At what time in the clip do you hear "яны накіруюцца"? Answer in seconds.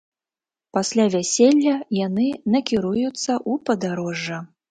1.99-3.31